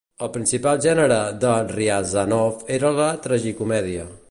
El 0.27 0.29
principal 0.35 0.79
gènere 0.85 1.19
de 1.43 1.51
Ryazanov 1.73 2.65
era 2.79 2.93
la 3.01 3.13
tragicomèdia. 3.27 4.11